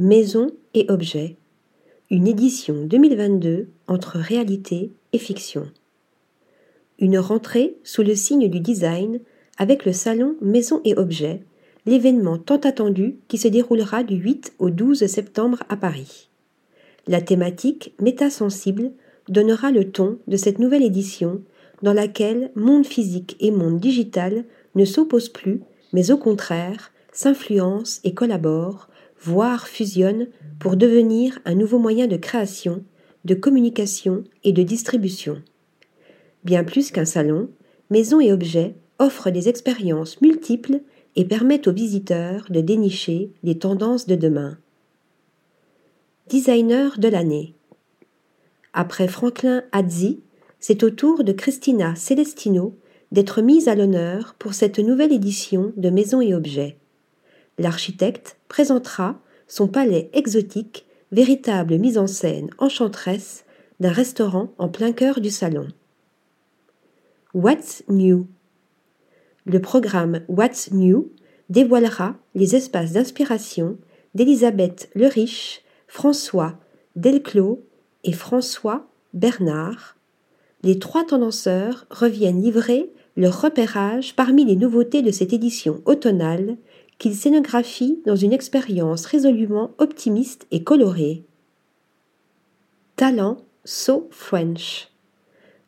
Maison 0.00 0.52
et 0.74 0.86
objets. 0.90 1.34
Une 2.08 2.28
édition 2.28 2.84
2022 2.84 3.66
entre 3.88 4.18
réalité 4.18 4.92
et 5.12 5.18
fiction. 5.18 5.66
Une 7.00 7.18
rentrée 7.18 7.74
sous 7.82 8.04
le 8.04 8.14
signe 8.14 8.48
du 8.48 8.60
design 8.60 9.18
avec 9.56 9.84
le 9.84 9.92
salon 9.92 10.36
Maison 10.40 10.80
et 10.84 10.96
objets, 10.96 11.42
l'événement 11.84 12.38
tant 12.38 12.58
attendu 12.58 13.16
qui 13.26 13.38
se 13.38 13.48
déroulera 13.48 14.04
du 14.04 14.14
8 14.14 14.52
au 14.60 14.70
12 14.70 15.04
septembre 15.06 15.64
à 15.68 15.76
Paris. 15.76 16.28
La 17.08 17.20
thématique 17.20 17.92
métasensible 18.00 18.92
donnera 19.28 19.72
le 19.72 19.90
ton 19.90 20.20
de 20.28 20.36
cette 20.36 20.60
nouvelle 20.60 20.84
édition 20.84 21.42
dans 21.82 21.92
laquelle 21.92 22.52
monde 22.54 22.86
physique 22.86 23.36
et 23.40 23.50
monde 23.50 23.80
digital 23.80 24.44
ne 24.76 24.84
s'opposent 24.84 25.28
plus, 25.28 25.60
mais 25.92 26.12
au 26.12 26.18
contraire 26.18 26.92
s'influencent 27.12 27.98
et 28.04 28.14
collaborent, 28.14 28.88
voire 29.20 29.68
fusionnent 29.68 30.28
pour 30.58 30.76
devenir 30.76 31.38
un 31.44 31.54
nouveau 31.54 31.78
moyen 31.78 32.06
de 32.06 32.16
création, 32.16 32.84
de 33.24 33.34
communication 33.34 34.24
et 34.44 34.52
de 34.52 34.62
distribution. 34.62 35.42
Bien 36.44 36.64
plus 36.64 36.90
qu'un 36.90 37.04
salon, 37.04 37.50
Maison 37.90 38.20
et 38.20 38.32
Objets 38.32 38.74
offrent 38.98 39.30
des 39.30 39.48
expériences 39.48 40.20
multiples 40.20 40.80
et 41.16 41.24
permettent 41.24 41.68
aux 41.68 41.72
visiteurs 41.72 42.46
de 42.50 42.60
dénicher 42.60 43.32
les 43.42 43.58
tendances 43.58 44.06
de 44.06 44.14
demain. 44.14 44.58
Designer 46.28 46.98
de 46.98 47.08
l'année. 47.08 47.54
Après 48.72 49.08
Franklin 49.08 49.62
Hadzi, 49.72 50.20
c'est 50.60 50.82
au 50.82 50.90
tour 50.90 51.24
de 51.24 51.32
Christina 51.32 51.94
Celestino 51.96 52.76
d'être 53.12 53.40
mise 53.40 53.68
à 53.68 53.74
l'honneur 53.74 54.34
pour 54.38 54.54
cette 54.54 54.78
nouvelle 54.78 55.12
édition 55.12 55.72
de 55.76 55.90
Maisons 55.90 56.20
et 56.20 56.34
Objets. 56.34 56.76
L'architecte 57.58 58.38
présentera 58.48 59.20
son 59.46 59.68
palais 59.68 60.10
exotique, 60.12 60.86
véritable 61.12 61.78
mise 61.78 61.98
en 61.98 62.06
scène 62.06 62.50
enchanteresse 62.58 63.44
d'un 63.80 63.92
restaurant 63.92 64.52
en 64.58 64.68
plein 64.68 64.92
cœur 64.92 65.20
du 65.20 65.30
salon. 65.30 65.68
What's 67.34 67.82
New? 67.88 68.26
Le 69.44 69.60
programme 69.60 70.20
What's 70.28 70.70
New 70.72 71.12
dévoilera 71.48 72.16
les 72.34 72.56
espaces 72.56 72.92
d'inspiration 72.92 73.78
d'Elisabeth 74.14 74.90
Le 74.94 75.06
Riche, 75.06 75.62
François 75.86 76.58
Delclos 76.96 77.64
et 78.04 78.12
François 78.12 78.86
Bernard, 79.14 79.98
les 80.62 80.78
trois 80.78 81.04
tendanceurs 81.04 81.86
reviennent 81.90 82.42
livrer 82.42 82.90
leur 83.16 83.40
repérage 83.40 84.16
parmi 84.16 84.44
les 84.44 84.56
nouveautés 84.56 85.02
de 85.02 85.10
cette 85.10 85.32
édition 85.32 85.82
automnale 85.86 86.56
qu'ils 86.98 87.16
scénographient 87.16 88.00
dans 88.06 88.16
une 88.16 88.32
expérience 88.32 89.06
résolument 89.06 89.70
optimiste 89.78 90.46
et 90.50 90.62
colorée. 90.64 91.22
Talent 92.96 93.38
So 93.64 94.08
French. 94.10 94.88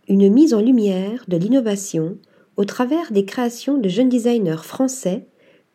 Une 0.09 0.29
mise 0.29 0.55
en 0.55 0.61
lumière 0.61 1.25
de 1.29 1.37
l'innovation 1.37 2.19
au 2.57 2.65
travers 2.65 3.13
des 3.13 3.25
créations 3.25 3.79
de 3.79 3.89
jeunes 3.89 4.09
designers 4.09 4.65
français 4.65 5.27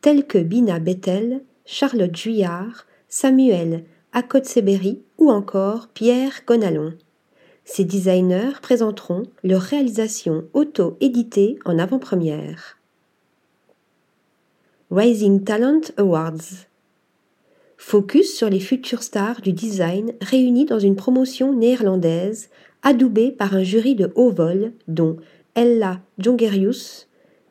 tels 0.02 0.28
que 0.28 0.38
Bina 0.38 0.80
Bettel, 0.80 1.42
Charlotte 1.66 2.16
Juillard, 2.16 2.86
Samuel 3.08 3.86
Akotseberry 4.12 5.02
ou 5.18 5.32
encore 5.32 5.88
Pierre 5.88 6.42
Gonalon. 6.46 6.94
Ces 7.64 7.86
designers 7.86 8.60
présenteront 8.62 9.24
leurs 9.44 9.62
réalisations 9.62 10.46
auto-éditées 10.54 11.58
en 11.66 11.80
avant-première. 11.80 12.78
Rising 14.92 15.44
Talent 15.44 15.82
Awards 15.98 16.68
Focus 17.76 18.38
sur 18.38 18.52
les 18.52 18.60
futures 18.60 19.02
stars 19.02 19.42
du 19.42 19.52
design 19.52 20.14
réunies 20.22 20.66
dans 20.66 20.78
une 20.78 20.96
promotion 20.96 21.54
néerlandaise 21.54 22.50
adoubée 22.84 23.32
par 23.32 23.56
un 23.56 23.64
jury 23.64 23.96
de 23.96 24.12
haut 24.14 24.30
vol 24.30 24.74
dont 24.88 25.18
Ella 25.56 26.02
Jongerius, 26.20 27.08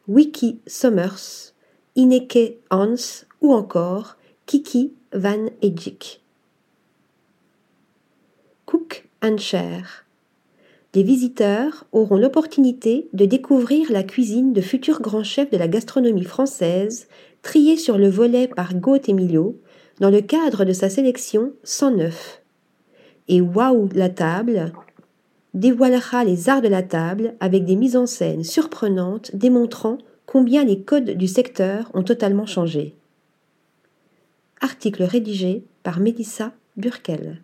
Wiki 0.06 0.60
Sommers, 0.68 1.54
Ineke 1.96 2.58
Hans 2.70 3.24
ou 3.40 3.52
encore 3.52 4.16
Kiki 4.46 4.92
Van 5.12 5.46
Ejik. 5.60 6.22
Cook 8.64 9.08
and 9.22 9.38
Share. 9.38 10.03
Les 10.94 11.02
visiteurs 11.02 11.86
auront 11.90 12.16
l'opportunité 12.16 13.08
de 13.12 13.24
découvrir 13.24 13.90
la 13.90 14.04
cuisine 14.04 14.52
de 14.52 14.60
futurs 14.60 15.00
grands 15.00 15.24
chefs 15.24 15.50
de 15.50 15.56
la 15.56 15.66
gastronomie 15.66 16.24
française, 16.24 17.08
triés 17.42 17.76
sur 17.76 17.98
le 17.98 18.08
volet 18.08 18.46
par 18.46 18.74
Gaut 18.74 19.00
Emilio, 19.08 19.60
dans 19.98 20.10
le 20.10 20.20
cadre 20.20 20.64
de 20.64 20.72
sa 20.72 20.88
sélection 20.88 21.52
109. 21.64 22.42
Et 23.26 23.40
Waouh 23.40 23.88
la 23.94 24.08
table 24.08 24.72
dévoilera 25.52 26.24
les 26.24 26.48
arts 26.48 26.62
de 26.62 26.68
la 26.68 26.82
table 26.82 27.34
avec 27.40 27.64
des 27.64 27.76
mises 27.76 27.96
en 27.96 28.06
scène 28.06 28.44
surprenantes 28.44 29.34
démontrant 29.34 29.98
combien 30.26 30.64
les 30.64 30.82
codes 30.82 31.10
du 31.10 31.26
secteur 31.26 31.90
ont 31.94 32.02
totalement 32.02 32.46
changé. 32.46 32.94
Article 34.60 35.02
rédigé 35.02 35.64
par 35.82 36.00
Mélissa 36.00 36.52
Burkel. 36.76 37.42